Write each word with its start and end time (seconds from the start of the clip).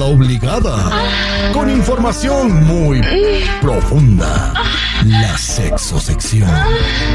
Parada 0.00 0.14
obligada. 0.14 1.52
Con 1.52 1.68
información 1.68 2.64
muy 2.64 3.02
profunda. 3.60 4.54
La 5.04 5.36
sexosección. 5.36 6.48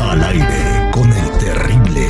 Al 0.02 0.24
aire 0.24 0.92
con 0.92 1.12
el 1.12 1.32
terrible. 1.40 2.08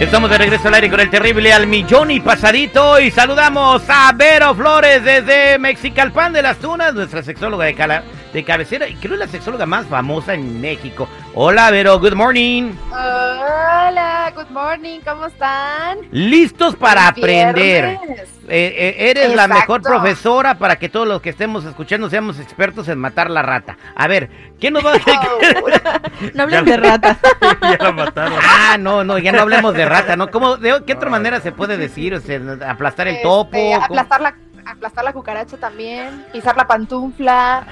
Estamos 0.00 0.28
de 0.28 0.38
regreso 0.38 0.66
al 0.68 0.74
aire 0.74 0.90
con 0.90 0.98
el 1.00 1.08
terrible 1.08 1.52
al 1.52 1.68
millón 1.68 2.10
y 2.10 2.18
pasadito 2.18 2.98
y 2.98 3.12
saludamos 3.12 3.82
a 3.88 4.10
Vero 4.12 4.52
Flores 4.56 5.04
desde 5.04 5.56
Mexicalpan 5.60 6.32
de 6.32 6.42
las 6.42 6.56
Tunas, 6.58 6.94
nuestra 6.94 7.22
sexóloga 7.22 7.64
de, 7.66 7.74
cala- 7.76 8.02
de 8.34 8.44
cabecera 8.44 8.88
y 8.88 8.96
creo 8.96 9.16
la 9.16 9.28
sexóloga 9.28 9.64
más 9.64 9.86
famosa 9.86 10.34
en 10.34 10.60
México. 10.60 11.08
Hola 11.34 11.70
Vero, 11.70 12.00
good 12.00 12.14
morning. 12.14 12.72
Hola, 12.90 14.32
good 14.34 14.50
morning, 14.50 14.98
¿cómo 15.06 15.26
están? 15.26 15.98
Listos 16.10 16.74
para 16.74 17.02
Es 17.02 17.08
aprender. 17.10 17.84
Eh, 18.48 18.74
eh, 18.76 18.94
eres 19.10 19.36
la 19.36 19.46
mejor 19.46 19.82
profesora 19.82 20.58
para 20.58 20.76
que 20.76 20.88
todos 20.88 21.06
los 21.06 21.22
que 21.22 21.30
estemos 21.30 21.64
escuchando 21.64 22.10
seamos 22.10 22.40
expertos 22.40 22.88
en 22.88 22.98
matar 22.98 23.30
la 23.30 23.40
rata. 23.40 23.78
A 23.94 24.08
ver, 24.08 24.28
¿qué 24.60 24.68
nos 24.72 24.84
va 24.84 24.94
a 24.94 24.98
No 26.34 26.42
hablen 26.42 26.64
de 26.64 26.76
ratas. 26.76 27.18
ya 27.62 27.78
la 27.78 27.92
mataron. 27.92 28.38
Ah, 28.42 28.76
no, 28.78 29.04
no, 29.04 29.16
ya 29.18 29.30
no 29.30 29.42
hablemos 29.42 29.74
de 29.74 29.86
rata, 29.86 30.16
¿no? 30.16 30.28
¿Cómo, 30.32 30.56
de 30.56 30.82
qué 30.84 30.94
otra 30.94 31.08
manera 31.08 31.38
se 31.40 31.52
puede 31.52 31.76
decir? 31.76 32.14
O 32.14 32.20
sea, 32.20 32.40
aplastar 32.68 33.06
el 33.06 33.14
Este, 33.14 33.22
topo. 33.28 33.56
¿cómo? 33.56 33.80
aplastar 33.80 34.20
la, 34.20 34.34
aplastar 34.66 35.04
la 35.04 35.12
cucaracha 35.12 35.56
también, 35.56 36.26
pisar 36.32 36.56
la 36.56 36.66
pantufla, 36.66 37.64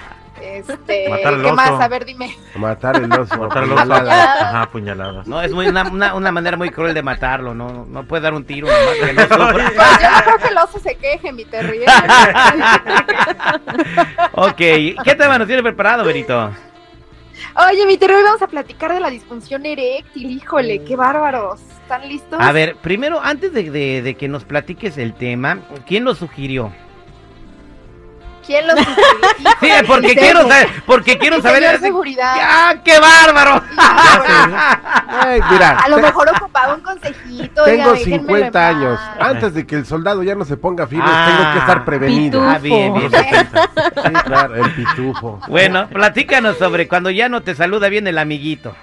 este, 0.45 1.09
Matar 1.09 1.35
al 1.35 1.41
¿qué 1.41 1.47
oso. 1.47 1.55
más? 1.57 1.71
A 1.81 1.89
ver, 1.89 2.05
dime. 2.05 2.37
Matar 2.57 2.97
el 2.97 3.13
oso. 3.13 3.37
Matar 3.39 3.65
el 3.65 3.73
oso. 3.73 3.93
Ajá, 3.95 4.69
puñaladas. 4.71 5.27
No, 5.27 5.41
es 5.41 5.53
muy 5.53 5.67
una, 5.69 5.85
una, 5.85 6.15
una 6.15 6.33
manera 6.33 6.57
muy 6.57 6.71
cruel 6.71 6.95
de 6.95 7.03
matarlo, 7.03 7.55
no, 7.55 7.87
no 7.89 8.05
puede 8.05 8.23
dar 8.23 8.35
un 8.35 8.45
tiro 8.45 8.67
no 9.15 9.23
sufra. 9.23 9.51
Pues 9.53 10.01
yo 10.03 10.11
no 10.11 10.23
creo 10.25 10.39
que 10.39 10.49
el 10.49 10.59
oso 10.59 10.79
se 10.79 10.95
queje, 10.97 11.33
mi 11.33 11.45
terrible. 11.45 11.87
Ok, 14.33 14.57
¿qué 14.57 15.15
tema 15.17 15.39
nos 15.39 15.47
tiene 15.47 15.63
preparado, 15.63 16.05
Benito? 16.05 16.51
Oye, 17.71 17.87
mi 17.87 17.97
terrible, 17.99 18.23
vamos 18.25 18.43
a 18.43 18.47
platicar 18.47 18.93
de 18.93 19.01
la 19.01 19.11
disfunción 19.11 19.67
eréctil, 19.67 20.31
híjole, 20.31 20.83
qué 20.85 20.97
bárbaros. 20.97 21.61
¿Están 21.83 22.09
listos? 22.09 22.39
A 22.41 22.53
ver, 22.53 22.77
primero, 22.77 23.21
antes 23.23 23.53
de, 23.53 23.71
de- 23.71 24.01
de 24.03 24.15
que 24.15 24.29
nos 24.29 24.45
platiques 24.45 24.97
el 24.97 25.13
tema, 25.15 25.59
¿quién 25.87 26.05
lo 26.05 26.15
sugirió? 26.15 26.73
¿Quién 28.47 28.67
los? 28.67 28.77
Sí, 29.61 29.69
porque 29.87 30.15
quiero 30.17 30.43
saber, 30.49 30.69
porque 30.87 31.19
quiero 31.19 31.41
saber. 31.41 31.63
señor 31.63 31.81
seguridad. 31.81 32.35
¡Ah, 32.41 32.75
qué 32.85 32.99
bárbaro! 32.99 33.63
Ay, 35.09 35.41
mira, 35.51 35.79
A 35.79 35.89
lo 35.89 35.99
mejor 35.99 36.29
ocupaba 36.37 36.75
un 36.75 36.81
consejito. 36.81 37.63
tengo 37.65 37.93
déjenmelo 37.93 37.95
en 37.95 38.05
50 38.21 38.69
años. 38.69 38.99
paz. 38.99 39.17
Antes 39.29 39.55
de 39.55 39.67
que 39.67 39.77
el 39.77 39.87
soldado 39.87 40.23
ya 40.23 40.35
no 40.35 40.45
se 40.45 40.57
ponga 40.57 40.87
firme, 40.87 41.05
Ah. 41.07 41.27
tengo 41.37 41.53
que 41.53 41.59
estar 41.59 41.85
prevenido. 41.85 42.41
Pitufo. 42.41 42.55
Ah, 42.55 42.59
bien, 42.59 42.95
bien. 42.95 43.11
Sí, 43.11 44.13
claro, 44.25 44.55
el 44.57 44.71
pitufo. 44.73 45.41
Bueno, 45.49 45.89
platícanos 45.89 46.59
sobre 46.59 46.89
cuando 46.89 47.11
ya 47.11 47.29
no 47.29 47.43
te 47.43 47.55
saluda 47.55 47.89
bien 47.89 48.07
el 48.07 48.19
amiguito. 48.19 48.75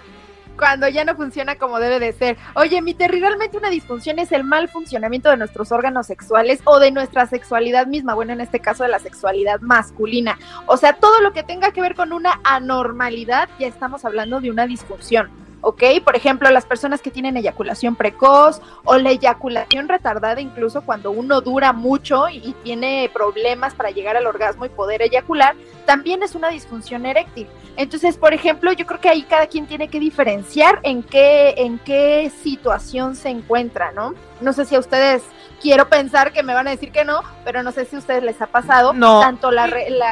Cuando 0.60 0.88
ya 0.90 1.06
no 1.06 1.16
funciona 1.16 1.56
como 1.56 1.80
debe 1.80 2.00
de 2.00 2.14
ser. 2.14 2.38
Oye, 2.54 2.82
mi 2.82 2.94
realmente 3.00 3.58
una 3.58 3.70
disfunción 3.70 4.20
es 4.20 4.32
el 4.32 4.44
mal 4.44 4.68
funcionamiento 4.68 5.30
de 5.30 5.38
nuestros 5.38 5.72
órganos 5.72 6.06
sexuales 6.06 6.60
o 6.66 6.80
de 6.80 6.92
nuestra 6.92 7.26
sexualidad 7.26 7.88
misma, 7.88 8.14
bueno, 8.14 8.34
en 8.34 8.42
este 8.42 8.60
caso 8.60 8.84
de 8.84 8.90
la 8.90 9.00
sexualidad 9.00 9.62
masculina. 9.62 10.38
O 10.68 10.76
sea, 10.76 10.94
todo 10.94 11.22
lo 11.22 11.32
que 11.32 11.44
tenga 11.44 11.72
que 11.72 11.82
ver 11.82 11.96
con 11.96 12.12
una 12.12 12.42
anormalidad, 12.44 13.50
ya 13.58 13.68
estamos 13.68 14.04
hablando 14.04 14.42
de 14.42 14.52
una 14.52 14.68
disfunción. 14.68 15.30
¿Ok? 15.62 15.84
Por 16.04 16.16
ejemplo, 16.16 16.50
las 16.50 16.66
personas 16.66 17.02
que 17.02 17.12
tienen 17.12 17.38
eyaculación 17.38 17.96
precoz 17.96 18.62
o 18.86 18.98
la 18.98 19.12
eyaculación 19.12 19.88
retardada, 19.88 20.40
incluso 20.40 20.82
cuando 20.82 21.12
uno 21.12 21.42
dura 21.42 21.74
mucho 21.74 22.30
y, 22.30 22.56
tiene 22.64 23.10
problemas 23.14 23.74
para 23.74 23.90
llegar 23.92 24.18
al 24.18 24.28
orgasmo 24.28 24.66
y 24.66 24.70
poder 24.70 25.02
eyacular, 25.02 25.56
también 25.86 26.24
es 26.24 26.36
una 26.36 26.50
disfunción 26.50 27.06
eréctil. 27.06 27.48
Entonces, 27.78 28.18
por 28.18 28.34
ejemplo, 28.34 28.74
yo 28.74 28.86
creo 28.86 29.00
que 29.00 29.10
ahí 29.10 29.24
cada 29.24 29.48
quien 29.48 29.66
tiene 29.66 29.88
que 29.88 30.00
diferenciar 30.00 30.80
en 30.84 31.04
qué, 31.04 31.54
en 31.58 31.80
qué 31.80 32.32
situación 32.44 33.16
se 33.16 33.30
encuentra, 33.30 33.92
¿no? 33.92 34.14
No 34.42 34.54
sé 34.54 34.66
si 34.66 34.76
a 34.76 34.80
ustedes, 34.80 35.24
quiero 35.62 35.90
pensar 35.90 36.32
que 36.32 36.44
me 36.44 36.54
van 36.54 36.68
a 36.68 36.72
decir 36.72 36.92
que 36.92 37.06
no, 37.06 37.22
pero 37.44 37.64
no 37.64 37.72
sé 37.72 37.86
si 37.86 37.96
a 37.96 38.00
ustedes 38.00 38.24
les 38.24 38.42
ha 38.42 38.48
pasado 38.48 38.94
No. 38.94 39.20
tanto 39.20 39.52
la, 39.52 39.70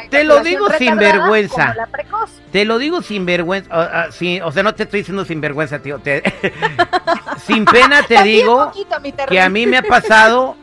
Te 0.10 0.24
lo 0.24 0.42
digo 0.44 0.70
sin 0.78 0.96
vergüenza. 0.98 1.62
como 1.62 1.74
la 1.74 1.88
precoz. 1.88 2.32
Te 2.52 2.66
lo 2.66 2.78
digo 2.78 3.02
sin 3.02 3.26
vergüenza, 3.26 4.12
sí, 4.12 4.40
o 4.42 4.52
sea, 4.52 4.64
no 4.64 4.76
te 4.76 4.84
estoy 4.84 5.02
diciendo 5.02 5.26
sin 5.26 5.37
vergüenza, 5.42 5.80
tío. 5.80 6.00
te- 6.00 6.24
sin 7.46 7.66
pena 7.66 8.04
te 8.04 8.22
digo 8.24 8.66
poquito, 8.68 9.00
mi 9.00 9.12
Terry. 9.12 9.30
que 9.32 9.42
a 9.42 9.50
mí 9.50 9.66
me 9.68 9.78
ha 9.78 9.84
pasado 9.84 10.56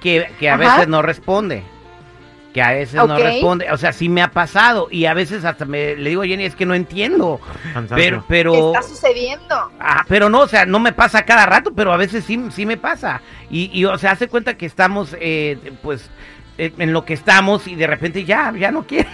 que, 0.00 0.30
que 0.38 0.48
a 0.50 0.54
Ajá. 0.54 0.62
veces 0.74 0.88
no 0.88 1.02
responde. 1.02 1.62
Que 2.54 2.62
a 2.62 2.72
veces 2.72 2.94
no 2.94 3.16
responde. 3.16 3.70
O 3.70 3.76
sea, 3.76 3.92
sí 3.92 4.08
me 4.08 4.22
ha 4.22 4.32
pasado. 4.32 4.88
Y 4.90 5.06
a 5.06 5.14
veces 5.14 5.44
hasta 5.44 5.64
me 5.66 5.94
le 5.94 6.10
digo 6.10 6.22
Jenny, 6.24 6.44
es 6.46 6.56
que 6.56 6.66
no 6.66 6.74
entiendo. 6.74 7.38
Pero, 7.40 7.74
Cansancio. 7.74 8.18
¿Qué 8.18 8.24
pero. 8.26 8.72
está 8.74 8.82
sucediendo? 8.82 9.70
Ah, 9.78 10.04
pero 10.08 10.28
no, 10.28 10.40
o 10.40 10.48
sea, 10.48 10.66
no 10.66 10.80
me 10.80 10.92
pasa 10.92 11.24
cada 11.24 11.46
rato, 11.46 11.72
pero 11.74 11.92
a 11.92 11.96
veces 11.96 12.24
sí, 12.24 12.42
sí 12.50 12.66
me 12.66 12.76
pasa. 12.76 13.20
Y, 13.50 13.70
y, 13.72 13.84
o 13.84 13.96
sea, 13.98 14.10
hace 14.12 14.26
cuenta 14.26 14.56
que 14.56 14.66
estamos, 14.66 15.14
eh, 15.20 15.58
pues, 15.80 16.10
eh, 16.58 16.72
en 16.78 16.92
lo 16.92 17.04
que 17.04 17.14
estamos 17.14 17.68
y 17.68 17.76
de 17.76 17.86
repente 17.86 18.24
ya, 18.24 18.52
ya 18.58 18.72
no 18.72 18.84
quiere. 18.84 19.08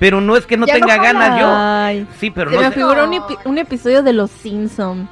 Pero 0.00 0.20
no 0.20 0.36
es 0.36 0.46
que 0.46 0.56
no 0.56 0.66
Ya 0.66 0.74
tenga 0.74 0.96
ganas 0.96 1.38
yo. 1.38 1.46
Ay, 1.48 2.06
Sí, 2.18 2.30
pero 2.32 2.50
se 2.50 2.56
no 2.56 2.62
me 2.62 2.70
figuró 2.72 3.04
un, 3.04 3.12
epi- 3.12 3.38
un 3.44 3.58
episodio 3.58 4.02
de 4.02 4.12
Los 4.12 4.30
Simpson. 4.32 5.08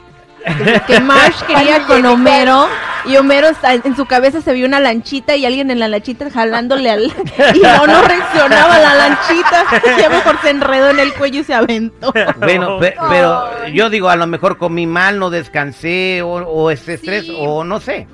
Que 0.86 0.98
Marsh 0.98 1.40
quería 1.46 1.84
con. 1.86 2.04
Homero 2.06 2.66
y 3.04 3.16
Homero 3.16 3.48
está- 3.48 3.74
en 3.74 3.94
su 3.96 4.06
cabeza 4.06 4.40
se 4.40 4.52
vio 4.54 4.66
una 4.66 4.80
lanchita 4.80 5.36
y 5.36 5.44
alguien 5.46 5.70
en 5.70 5.78
la 5.78 5.88
lanchita 5.88 6.30
jalándole 6.30 6.90
al 6.90 7.04
y 7.54 7.60
no 7.60 7.86
no 7.86 8.02
reaccionaba 8.02 8.78
la 8.78 8.94
lanchita 8.94 9.64
ya 10.00 10.08
mejor 10.08 10.40
se 10.42 10.50
enredó 10.50 10.90
en 10.90 11.00
el 11.00 11.12
cuello 11.14 11.40
y 11.40 11.44
se 11.44 11.54
aventó. 11.54 12.12
Bueno, 12.38 12.78
pe- 12.78 12.96
pero 13.10 13.66
yo 13.68 13.90
digo, 13.90 14.08
a 14.08 14.16
lo 14.16 14.26
mejor 14.26 14.56
comí 14.58 14.86
mal, 14.86 15.18
no 15.18 15.28
descansé, 15.30 16.22
o, 16.22 16.28
o 16.36 16.70
este 16.70 16.94
estrés, 16.94 17.26
Sí. 17.26 17.36
o 17.38 17.62
no 17.64 17.78
sé. 17.80 18.06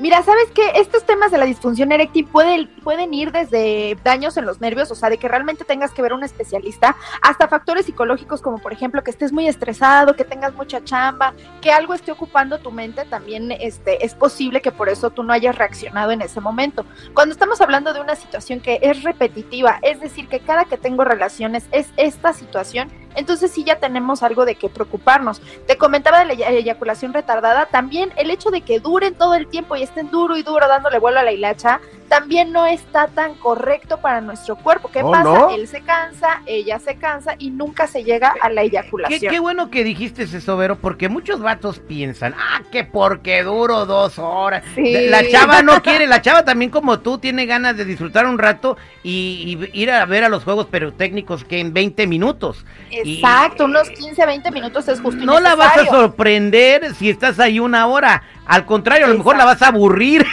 Mira, 0.00 0.22
¿sabes 0.22 0.46
qué? 0.54 0.62
Estos 0.76 1.04
temas 1.04 1.32
de 1.32 1.38
la 1.38 1.44
disfunción 1.44 1.90
eréctil 1.90 2.24
pueden, 2.24 2.68
pueden 2.84 3.12
ir 3.12 3.32
desde 3.32 3.96
daños 4.04 4.36
en 4.36 4.46
los 4.46 4.60
nervios, 4.60 4.92
o 4.92 4.94
sea, 4.94 5.10
de 5.10 5.18
que 5.18 5.26
realmente 5.26 5.64
tengas 5.64 5.90
que 5.90 6.02
ver 6.02 6.12
a 6.12 6.14
un 6.14 6.22
especialista, 6.22 6.94
hasta 7.20 7.48
factores 7.48 7.86
psicológicos 7.86 8.40
como 8.40 8.58
por 8.58 8.72
ejemplo 8.72 9.02
que 9.02 9.10
estés 9.10 9.32
muy 9.32 9.48
estresado, 9.48 10.14
que 10.14 10.22
tengas 10.22 10.54
mucha 10.54 10.84
chamba, 10.84 11.34
que 11.60 11.72
algo 11.72 11.94
esté 11.94 12.12
ocupando 12.12 12.60
tu 12.60 12.70
mente, 12.70 13.06
también 13.06 13.50
este, 13.50 14.04
es 14.04 14.14
posible 14.14 14.60
que 14.60 14.70
por 14.70 14.88
eso 14.88 15.10
tú 15.10 15.24
no 15.24 15.32
hayas 15.32 15.58
reaccionado 15.58 16.12
en 16.12 16.22
ese 16.22 16.40
momento. 16.40 16.86
Cuando 17.12 17.32
estamos 17.32 17.60
hablando 17.60 17.92
de 17.92 18.00
una 18.00 18.14
situación 18.14 18.60
que 18.60 18.78
es 18.80 19.02
repetitiva, 19.02 19.80
es 19.82 20.00
decir, 20.00 20.28
que 20.28 20.38
cada 20.38 20.66
que 20.66 20.76
tengo 20.76 21.02
relaciones 21.02 21.66
es 21.72 21.88
esta 21.96 22.32
situación, 22.32 22.88
entonces 23.14 23.50
sí 23.50 23.64
ya 23.64 23.76
tenemos 23.78 24.22
algo 24.22 24.44
de 24.44 24.54
qué 24.54 24.68
preocuparnos. 24.68 25.40
Te 25.66 25.76
comentaba 25.76 26.20
de 26.20 26.24
la 26.26 26.32
eya- 26.34 26.48
eyaculación 26.50 27.12
retardada, 27.12 27.66
también 27.66 28.12
el 28.16 28.30
hecho 28.30 28.50
de 28.50 28.60
que 28.62 28.80
duren 28.80 29.14
todo 29.14 29.34
el 29.34 29.46
tiempo 29.48 29.76
y 29.76 29.82
estén 29.82 30.10
duro 30.10 30.36
y 30.36 30.42
duro 30.42 30.68
dándole 30.68 30.98
vuelo 30.98 31.20
a 31.20 31.22
la 31.22 31.32
hilacha, 31.32 31.80
también 32.08 32.52
no 32.52 32.66
está 32.66 33.08
tan 33.08 33.34
correcto 33.34 33.98
para 34.00 34.20
nuestro 34.20 34.56
cuerpo. 34.56 34.90
¿Qué 34.92 35.02
Oh, 35.02 35.10
pasa? 35.10 35.24
¿no? 35.24 35.50
Él 35.50 35.68
se 35.68 35.82
cansa, 35.82 36.42
ella 36.46 36.78
se 36.78 36.96
cansa 36.96 37.34
y 37.38 37.50
nunca 37.50 37.86
se 37.86 38.04
llega 38.04 38.34
a 38.40 38.48
la 38.50 38.62
eyaculación. 38.62 39.30
qué 39.30 39.38
bueno 39.38 39.70
que 39.70 39.84
dijiste 39.84 40.22
eso, 40.24 40.56
Vero, 40.56 40.76
porque 40.76 41.08
muchos 41.08 41.40
vatos 41.40 41.78
piensan, 41.78 42.34
ah, 42.38 42.62
que 42.72 42.84
porque 42.84 43.42
duro 43.42 43.86
dos 43.86 44.18
horas. 44.18 44.64
Sí. 44.74 45.08
La 45.08 45.28
chava 45.28 45.62
no 45.62 45.82
quiere, 45.82 46.06
la 46.06 46.22
chava 46.22 46.44
también 46.44 46.70
como 46.70 47.00
tú 47.00 47.18
tiene 47.18 47.46
ganas 47.46 47.76
de 47.76 47.84
disfrutar 47.84 48.26
un 48.26 48.38
rato 48.38 48.76
y, 49.02 49.58
y 49.72 49.80
ir 49.82 49.90
a 49.90 50.04
ver 50.06 50.24
a 50.24 50.28
los 50.28 50.44
juegos 50.44 50.68
técnicos 50.96 51.44
que 51.44 51.60
en 51.60 51.72
20 51.72 52.06
minutos. 52.06 52.64
Y- 52.90 53.16
Exacto, 53.16 53.66
unos 53.66 53.88
15, 53.90 54.24
20 54.26 54.50
minutos 54.50 54.88
es 54.88 55.00
justo 55.00 55.24
No 55.24 55.40
la 55.40 55.54
vas 55.54 55.76
a 55.78 55.84
sorprender 55.86 56.94
si 56.94 57.10
estás 57.10 57.38
ahí 57.38 57.60
una 57.60 57.86
hora. 57.86 58.22
Al 58.46 58.64
contrario, 58.64 59.06
a 59.06 59.08
lo 59.10 59.16
mejor 59.18 59.36
la 59.36 59.44
vas 59.44 59.60
a 59.62 59.68
aburrir. 59.68 60.26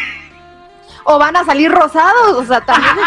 O 1.05 1.19
van 1.19 1.35
a 1.37 1.45
salir 1.45 1.71
rosados, 1.71 2.33
o 2.33 2.43
sea, 2.43 2.61
también 2.61 2.93
es. 2.97 3.05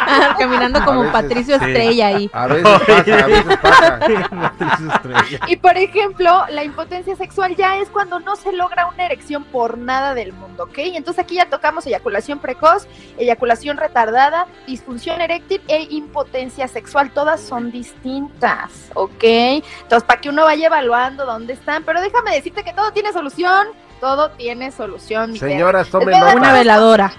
Caminando 0.38 0.84
como 0.84 1.00
veces, 1.00 1.12
Patricio 1.12 1.58
sí. 1.58 1.64
Estrella 1.64 2.06
ahí. 2.08 2.30
A 2.32 2.46
veces 2.46 2.80
pasa, 2.86 3.24
a 3.24 3.26
veces 3.26 3.58
pasa. 3.58 4.00
Y 5.46 5.56
por 5.56 5.76
ejemplo, 5.76 6.44
la 6.50 6.64
impotencia 6.64 7.14
sexual 7.16 7.54
ya 7.56 7.78
es 7.78 7.88
cuando 7.88 8.18
no 8.20 8.36
se 8.36 8.52
logra 8.52 8.86
una 8.86 9.06
erección 9.06 9.44
por 9.44 9.78
nada 9.78 10.14
del 10.14 10.32
mundo, 10.32 10.64
¿ok? 10.64 10.78
Entonces 10.78 11.22
aquí 11.22 11.36
ya 11.36 11.48
tocamos 11.48 11.86
eyaculación 11.86 12.40
precoz, 12.40 12.86
eyaculación 13.16 13.76
retardada, 13.76 14.46
disfunción 14.66 15.20
eréctil 15.20 15.62
e 15.68 15.86
impotencia 15.90 16.66
sexual. 16.68 17.10
Todas 17.12 17.40
son 17.40 17.70
distintas, 17.70 18.90
¿ok? 18.94 19.22
Entonces, 19.22 20.04
para 20.04 20.20
que 20.20 20.28
uno 20.28 20.44
vaya 20.44 20.66
evaluando 20.66 21.26
dónde 21.26 21.52
están. 21.52 21.84
Pero 21.84 22.00
déjame 22.00 22.32
decirte 22.32 22.64
que 22.64 22.72
todo 22.72 22.92
tiene 22.92 23.12
solución. 23.12 23.68
Todo 24.00 24.30
tiene 24.30 24.70
solución. 24.70 25.36
Señoras, 25.36 25.88
tomen 25.90 26.08
Les 26.10 26.18
voy 26.18 26.22
a 26.22 26.26
dar 26.26 26.36
Una 26.36 26.48
nota. 26.48 26.58
veladora. 26.58 27.12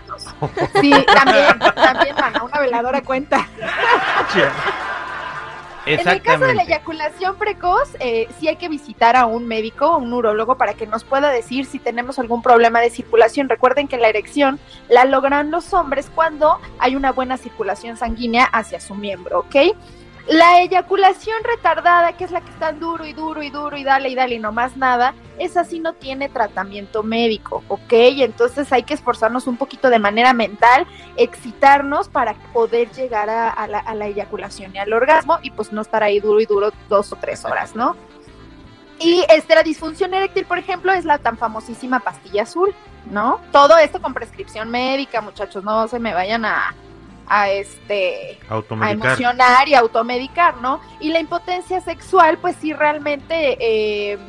Sí, 0.82 0.92
también, 1.14 1.60
también, 1.76 2.16
mana, 2.16 2.44
una 2.44 2.60
veladora 2.60 3.02
cuenta. 3.04 3.48
En 5.86 6.08
el 6.08 6.22
caso 6.22 6.46
de 6.46 6.54
la 6.54 6.64
eyaculación 6.64 7.38
precoz, 7.38 7.96
eh, 8.00 8.28
sí 8.40 8.48
hay 8.48 8.56
que 8.56 8.70
visitar 8.70 9.16
a 9.16 9.26
un 9.26 9.48
médico, 9.48 9.98
un 9.98 10.14
urólogo, 10.14 10.56
para 10.56 10.76
que 10.76 10.86
nos 10.86 11.04
pueda 11.04 11.30
decir 11.30 11.66
si 11.66 11.80
tenemos 11.80 12.20
algún 12.20 12.44
problema 12.44 12.80
de 12.82 12.92
circulación. 12.92 13.50
Recuerden 13.50 13.88
que 13.88 13.98
la 13.98 14.08
erección 14.08 14.60
la 14.90 15.06
logran 15.06 15.50
los 15.50 15.74
hombres 15.74 16.12
cuando 16.14 16.60
hay 16.78 16.96
una 16.96 17.12
buena 17.12 17.38
circulación 17.38 17.98
sanguínea 17.98 18.46
hacia 18.46 18.80
su 18.80 18.94
miembro, 18.94 19.40
¿ok? 19.40 19.76
La 20.28 20.62
eyaculación 20.62 21.38
retardada, 21.44 22.16
que 22.16 22.24
es 22.24 22.32
la 22.32 22.42
que 22.42 22.52
está 22.52 22.72
duro 22.72 23.06
y 23.06 23.14
duro 23.14 23.42
y 23.42 23.50
duro 23.50 23.76
y 23.76 23.84
dale 23.84 24.10
y 24.10 24.16
dale 24.16 24.36
y 24.36 24.40
no 24.40 24.52
más 24.52 24.78
nada, 24.78 25.16
esa 25.40 25.64
sí 25.64 25.80
no 25.80 25.94
tiene 25.94 26.30
tratamiento 26.30 27.02
médico, 27.02 27.64
¿ok? 27.68 27.92
Entonces 27.92 28.72
hay 28.72 28.84
que 28.84 28.94
esforzarnos 28.94 29.48
un 29.48 29.58
poquito 29.58 29.90
de 29.90 29.98
manera 29.98 30.34
mental, 30.34 30.86
excitarnos 31.18 32.08
para 32.08 32.36
poder 32.54 32.92
llegar 32.92 33.30
a, 33.30 33.50
a 33.50 33.68
la, 33.68 33.80
a 33.80 33.96
la 33.96 34.08
eyaculación 34.08 34.76
y 34.76 34.78
al 34.78 34.94
orgasmo 34.94 35.40
y 35.42 35.50
pues 35.50 35.74
no 35.74 35.82
estar 35.82 36.04
ahí 36.04 36.20
duro 36.20 36.40
y 36.40 36.46
duro 36.46 36.72
dos 36.88 37.12
o 37.12 37.16
tres 37.16 37.44
horas, 37.44 37.76
¿no? 37.76 37.96
Y 39.00 39.26
este, 39.30 39.56
la 39.56 39.64
disfunción 39.64 40.14
eréctil, 40.14 40.46
por 40.46 40.60
ejemplo, 40.60 40.92
es 40.94 41.06
la 41.06 41.18
tan 41.18 41.36
famosísima 41.36 42.02
pastilla 42.02 42.44
azul, 42.44 42.76
¿no? 43.10 43.42
Todo 43.52 43.80
esto 43.80 44.00
con 44.00 44.14
prescripción 44.14 44.70
médica, 44.70 45.22
muchachos, 45.22 45.64
no 45.64 45.88
se 45.88 45.98
me 45.98 46.14
vayan 46.14 46.46
a, 46.46 46.76
a 47.34 47.50
este 47.50 48.38
a 48.50 48.92
emocionar 48.92 49.70
y 49.70 49.74
automedicar, 49.74 50.58
¿no? 50.58 50.82
Y 51.00 51.10
la 51.10 51.22
impotencia 51.22 51.80
sexual, 51.80 52.38
pues 52.38 52.58
sí, 52.58 52.74
realmente 52.74 53.58
eh, 53.58 54.20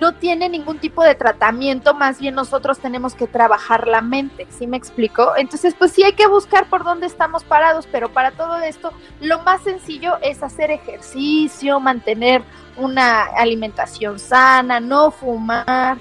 no 0.00 0.14
tiene 0.14 0.48
ningún 0.48 0.80
tipo 0.80 1.04
de 1.04 1.14
tratamiento, 1.14 1.94
más 1.94 2.18
bien 2.18 2.34
nosotros 2.34 2.80
tenemos 2.80 3.14
que 3.14 3.28
trabajar 3.28 3.86
la 3.86 4.00
mente, 4.00 4.48
¿sí 4.50 4.66
me 4.66 4.76
explico? 4.76 5.34
Entonces, 5.36 5.74
pues 5.78 5.92
sí 5.92 6.02
hay 6.02 6.14
que 6.14 6.26
buscar 6.26 6.68
por 6.68 6.82
dónde 6.82 7.06
estamos 7.06 7.44
parados, 7.44 7.86
pero 7.86 8.08
para 8.12 8.32
todo 8.32 8.58
esto, 8.58 8.92
lo 9.20 9.42
más 9.42 9.62
sencillo 9.62 10.18
es 10.20 10.42
hacer 10.42 10.72
ejercicio, 10.72 11.78
mantener 11.78 12.42
una 12.76 13.22
alimentación 13.22 14.18
sana, 14.18 14.80
no 14.80 15.12
fumar, 15.12 15.98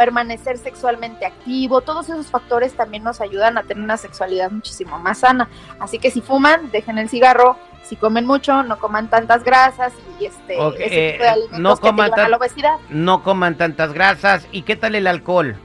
permanecer 0.00 0.56
sexualmente 0.56 1.26
activo, 1.26 1.82
todos 1.82 2.08
esos 2.08 2.28
factores 2.28 2.72
también 2.72 3.04
nos 3.04 3.20
ayudan 3.20 3.58
a 3.58 3.64
tener 3.64 3.84
una 3.84 3.98
sexualidad 3.98 4.50
muchísimo 4.50 4.98
más 4.98 5.18
sana. 5.18 5.50
Así 5.78 5.98
que 5.98 6.10
si 6.10 6.22
fuman, 6.22 6.70
dejen 6.70 6.96
el 6.96 7.10
cigarro, 7.10 7.58
si 7.82 7.96
comen 7.96 8.24
mucho, 8.24 8.62
no 8.62 8.78
coman 8.78 9.10
tantas 9.10 9.44
grasas 9.44 9.92
y 10.18 10.24
este 10.24 10.58
Ok, 10.58 10.76
ese 10.78 11.12
tipo 11.12 11.24
de 11.24 11.30
eh, 11.30 11.58
no 11.58 11.76
que 11.76 11.88
coman 11.88 12.18
a 12.18 12.28
la 12.30 12.36
obesidad. 12.38 12.76
No 12.88 13.22
coman 13.22 13.56
tantas 13.58 13.92
grasas. 13.92 14.46
¿Y 14.52 14.62
qué 14.62 14.74
tal 14.74 14.94
el 14.94 15.06
alcohol? 15.06 15.56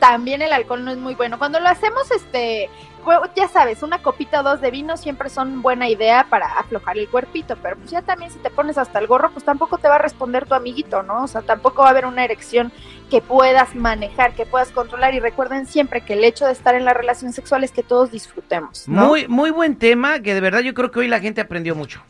También 0.00 0.42
el 0.42 0.52
alcohol 0.52 0.84
no 0.84 0.90
es 0.90 0.98
muy 0.98 1.14
bueno. 1.14 1.38
Cuando 1.38 1.60
lo 1.60 1.68
hacemos, 1.68 2.10
este, 2.10 2.68
jue- 3.04 3.30
ya 3.36 3.46
sabes, 3.48 3.82
una 3.84 4.02
copita 4.02 4.40
o 4.40 4.42
dos 4.42 4.60
de 4.60 4.70
vino 4.72 4.96
siempre 4.96 5.30
son 5.30 5.62
buena 5.62 5.88
idea 5.88 6.26
para 6.28 6.46
aflojar 6.58 6.98
el 6.98 7.08
cuerpito, 7.08 7.56
pero 7.62 7.76
pues 7.76 7.90
ya 7.92 8.02
también 8.02 8.30
si 8.32 8.38
te 8.40 8.50
pones 8.50 8.76
hasta 8.76 8.98
el 8.98 9.06
gorro, 9.06 9.30
pues 9.30 9.44
tampoco 9.44 9.78
te 9.78 9.88
va 9.88 9.94
a 9.94 9.98
responder 9.98 10.46
tu 10.46 10.54
amiguito, 10.54 11.02
¿no? 11.04 11.22
O 11.22 11.26
sea, 11.28 11.42
tampoco 11.42 11.82
va 11.82 11.88
a 11.88 11.90
haber 11.92 12.06
una 12.06 12.24
erección 12.24 12.72
que 13.10 13.20
puedas 13.20 13.74
manejar, 13.74 14.34
que 14.34 14.46
puedas 14.46 14.70
controlar 14.70 15.14
y 15.14 15.20
recuerden 15.20 15.66
siempre 15.66 16.00
que 16.00 16.14
el 16.14 16.24
hecho 16.24 16.46
de 16.46 16.52
estar 16.52 16.74
en 16.74 16.84
la 16.84 16.94
relación 16.94 17.32
sexual 17.32 17.64
es 17.64 17.70
que 17.70 17.82
todos 17.82 18.10
disfrutemos, 18.10 18.88
¿no? 18.88 19.06
Muy, 19.06 19.28
muy 19.28 19.50
buen 19.50 19.76
tema 19.76 20.20
que 20.20 20.34
de 20.34 20.40
verdad 20.40 20.60
yo 20.60 20.74
creo 20.74 20.90
que 20.90 21.00
hoy 21.00 21.08
la 21.08 21.20
gente 21.20 21.40
aprendió 21.40 21.74
mucho. 21.74 22.02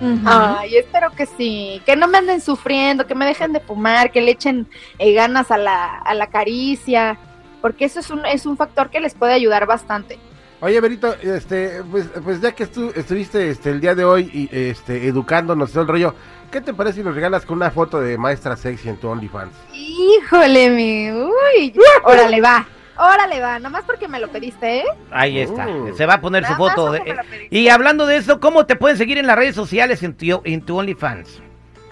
Ujú. 0.00 0.20
Ay, 0.26 0.76
espero 0.76 1.10
que 1.10 1.26
sí, 1.26 1.82
que 1.84 1.96
no 1.96 2.06
me 2.06 2.18
anden 2.18 2.40
sufriendo, 2.40 3.06
que 3.06 3.14
me 3.14 3.26
dejen 3.26 3.52
de 3.52 3.60
fumar, 3.60 4.12
que 4.12 4.20
le 4.20 4.32
echen 4.32 4.68
eh, 4.98 5.12
ganas 5.12 5.50
a 5.50 5.58
la, 5.58 5.98
a 5.98 6.14
la 6.14 6.28
caricia, 6.28 7.18
porque 7.60 7.84
eso 7.84 8.00
es 8.00 8.10
un, 8.10 8.24
es 8.26 8.46
un 8.46 8.56
factor 8.56 8.90
que 8.90 9.00
les 9.00 9.14
puede 9.14 9.32
ayudar 9.32 9.66
bastante. 9.66 10.18
Oye, 10.60 10.80
Berito, 10.80 11.14
este, 11.22 11.82
pues, 11.88 12.06
pues 12.24 12.40
ya 12.40 12.50
que 12.52 12.64
estu- 12.64 12.92
estuviste 12.96 13.48
este, 13.50 13.70
el 13.70 13.80
día 13.80 13.94
de 13.94 14.04
hoy 14.04 14.28
y, 14.32 14.48
este, 14.70 15.06
educándonos 15.06 15.70
todo 15.70 15.82
el 15.82 15.88
rollo, 15.88 16.14
¿qué 16.50 16.60
te 16.60 16.74
parece 16.74 16.96
si 16.98 17.04
nos 17.04 17.14
regalas 17.14 17.44
con 17.46 17.58
una 17.58 17.70
foto 17.70 18.00
de 18.00 18.18
maestra 18.18 18.56
sexy 18.56 18.88
en 18.88 18.96
tu 18.96 19.08
OnlyFans? 19.08 19.52
Híjole, 19.72 20.70
mi, 20.70 21.12
uy, 21.12 21.72
órale 22.02 22.40
va, 22.40 22.66
órale 22.96 23.40
va, 23.40 23.60
nomás 23.60 23.84
porque 23.84 24.08
me 24.08 24.18
lo 24.18 24.26
pediste, 24.32 24.78
¿eh? 24.78 24.84
Ahí 25.12 25.38
está. 25.38 25.64
Mm. 25.66 25.94
Se 25.96 26.06
va 26.06 26.14
a 26.14 26.20
poner 26.20 26.44
su 26.44 26.54
foto. 26.54 26.90
de- 26.90 27.02
pediste. 27.02 27.48
y 27.50 27.68
hablando 27.68 28.04
de 28.06 28.16
eso, 28.16 28.40
¿cómo 28.40 28.66
te 28.66 28.74
pueden 28.74 28.96
seguir 28.98 29.16
en 29.18 29.28
las 29.28 29.36
redes 29.36 29.54
sociales 29.54 30.02
en 30.02 30.14
tu, 30.16 30.40
en 30.44 30.62
tu 30.62 30.76
OnlyFans? 30.76 31.40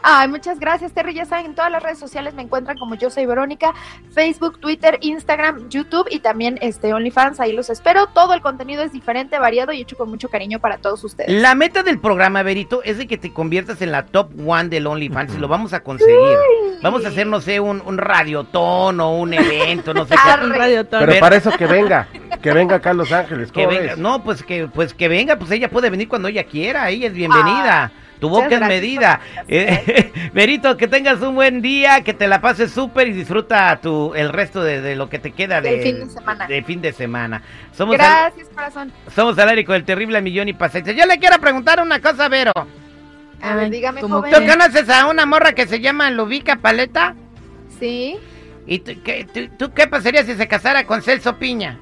Ay, 0.02 0.28
muchas 0.28 0.60
gracias, 0.60 0.92
Terry. 0.92 1.14
Ya 1.14 1.24
saben, 1.24 1.46
en 1.46 1.54
todas 1.54 1.70
las 1.70 1.82
redes 1.82 1.98
sociales 1.98 2.34
me 2.34 2.42
encuentran 2.42 2.78
como 2.78 2.94
yo 2.94 3.10
soy 3.10 3.26
Verónica, 3.26 3.74
Facebook, 4.12 4.58
Twitter, 4.60 4.98
Instagram, 5.00 5.68
YouTube 5.68 6.06
y 6.10 6.20
también 6.20 6.58
este 6.60 6.92
OnlyFans. 6.94 7.40
Ahí 7.40 7.52
los 7.52 7.70
espero. 7.70 8.06
Todo 8.06 8.34
el 8.34 8.40
contenido 8.40 8.82
es 8.82 8.92
diferente, 8.92 9.38
variado 9.38 9.72
y 9.72 9.80
hecho 9.80 9.96
con 9.96 10.08
mucho 10.08 10.28
cariño 10.28 10.60
para 10.60 10.78
todos 10.78 11.02
ustedes. 11.04 11.30
La 11.40 11.54
meta 11.54 11.82
del 11.82 11.98
programa, 11.98 12.42
Berito, 12.42 12.82
es 12.84 12.98
de 12.98 13.06
que 13.06 13.18
te 13.18 13.32
conviertas 13.32 13.82
en 13.82 13.92
la 13.92 14.06
top 14.06 14.30
one 14.46 14.68
del 14.68 14.86
OnlyFans 14.86 15.34
y 15.34 15.38
lo 15.38 15.48
vamos 15.48 15.72
a 15.72 15.80
conseguir. 15.80 16.16
Vamos 16.82 17.04
a 17.04 17.08
hacer, 17.08 17.26
no 17.26 17.40
sé, 17.40 17.58
un, 17.60 17.82
un 17.84 17.98
radiotón 17.98 19.00
o 19.00 19.16
un 19.16 19.32
evento, 19.34 19.94
no 19.94 20.04
sé 20.06 20.14
qué. 20.14 20.30
Arre. 20.30 20.46
Un 20.46 20.54
radiotón. 20.54 21.04
Pero 21.06 21.20
para 21.20 21.36
eso 21.36 21.50
que 21.52 21.66
venga, 21.66 22.08
que 22.42 22.52
venga 22.52 22.76
acá 22.76 22.90
a 22.90 22.94
Los 22.94 23.10
Ángeles, 23.10 23.50
Que 23.50 23.64
¿cómo 23.64 23.76
venga, 23.76 23.92
ves? 23.92 23.98
no, 23.98 24.22
pues 24.22 24.42
que, 24.42 24.68
pues 24.68 24.94
que 24.94 25.08
venga, 25.08 25.36
pues 25.36 25.50
ella 25.50 25.70
puede 25.70 25.90
venir 25.90 26.08
cuando 26.08 26.28
ella 26.28 26.44
quiera, 26.44 26.88
ella 26.90 27.08
es 27.08 27.12
bienvenida. 27.14 27.90
Tu 28.20 28.28
boca 28.28 28.44
muchas 28.46 28.62
es 28.62 28.68
medida. 28.68 29.20
Eh, 29.48 30.12
Berito, 30.32 30.76
que 30.78 30.88
tengas 30.88 31.20
un 31.20 31.34
buen 31.34 31.60
día, 31.62 32.02
que 32.02 32.14
te 32.14 32.26
la 32.28 32.40
pases 32.40 32.70
súper 32.72 33.08
y 33.08 33.12
disfruta 33.12 33.78
tu, 33.80 34.14
el 34.14 34.32
resto 34.32 34.62
de, 34.62 34.80
de 34.80 34.96
lo 34.96 35.08
que 35.08 35.18
te 35.18 35.32
queda 35.32 35.60
de, 35.60 35.80
fin 35.82 36.00
de 36.00 36.10
semana. 36.10 36.46
de 36.46 36.62
fin 36.62 36.80
de 36.82 36.92
semana. 36.92 37.42
Somos, 37.72 37.94
al, 37.94 38.00
Gracias, 38.00 38.48
corazón. 38.54 38.92
somos 39.14 39.38
al 39.38 39.48
aire 39.50 39.64
con 39.64 39.74
el 39.76 39.84
terrible 39.84 40.20
millón 40.22 40.48
y 40.48 40.52
pasetes. 40.52 40.96
Yo 40.96 41.04
le 41.06 41.18
quiero 41.18 41.38
preguntar 41.38 41.80
una 41.82 42.00
cosa, 42.00 42.28
Vero. 42.28 42.52
A 43.42 43.54
ver, 43.54 43.70
dígame, 43.70 44.00
¿cómo 44.00 44.16
joven. 44.22 44.32
¿Tú 44.32 44.46
conoces 44.46 44.88
a 44.88 45.06
una 45.06 45.26
morra 45.26 45.52
que 45.52 45.66
se 45.66 45.80
llama 45.80 46.10
Lubica 46.10 46.56
Paleta? 46.56 47.14
Sí. 47.78 48.16
¿Y 48.66 48.78
tú 48.80 48.92
qué, 49.04 49.26
tú- 49.32 49.48
tú 49.58 49.72
qué 49.74 49.86
pasaría 49.86 50.24
si 50.24 50.34
se 50.34 50.48
casara 50.48 50.86
con 50.86 51.02
Celso 51.02 51.36
Piña? 51.36 51.78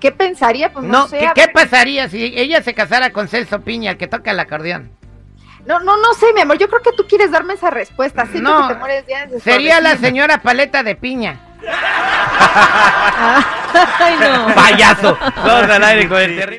¿Qué 0.00 0.12
pensaría? 0.12 0.72
Pues 0.72 0.84
no, 0.84 1.02
No, 1.02 1.08
sé. 1.08 1.30
¿qué, 1.34 1.48
pasaría 1.48 2.08
si 2.08 2.24
ella 2.36 2.62
se 2.62 2.74
casara 2.74 3.10
con 3.10 3.28
Celso 3.28 3.60
Piña, 3.60 3.92
el 3.92 3.98
que 3.98 4.06
toca 4.06 4.30
el 4.30 4.40
acordeón? 4.40 4.90
No, 5.66 5.80
no, 5.80 5.96
no 5.96 6.12
sé, 6.14 6.26
mi 6.34 6.42
amor. 6.42 6.58
Yo 6.58 6.68
creo 6.68 6.82
que 6.82 6.92
tú 6.92 7.06
quieres 7.08 7.30
darme 7.30 7.54
esa 7.54 7.70
respuesta. 7.70 8.26
Siento 8.26 8.50
No, 8.50 8.68
que 8.68 8.74
te 8.74 8.80
mueres 8.80 9.04
Sería 9.42 9.80
la 9.80 9.96
señora 9.96 10.42
Paleta 10.42 10.82
de 10.82 10.94
Piña. 10.94 11.40
Ay, 13.98 14.16
no. 14.20 14.54
Payaso. 14.54 15.16
Vamos 15.36 15.70
al 15.70 15.84
aire 15.84 16.08
con 16.08 16.18
el 16.18 16.36
terrible. 16.36 16.52